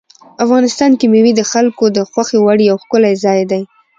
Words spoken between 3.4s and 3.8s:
دی.